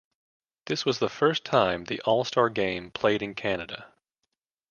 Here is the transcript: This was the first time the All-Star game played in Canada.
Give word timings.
This 0.65 0.83
was 0.83 0.97
the 0.97 1.09
first 1.11 1.45
time 1.45 1.83
the 1.83 2.01
All-Star 2.01 2.49
game 2.49 2.89
played 2.89 3.21
in 3.21 3.35
Canada. 3.35 3.93